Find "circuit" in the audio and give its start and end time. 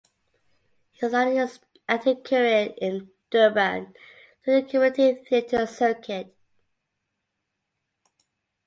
5.67-6.35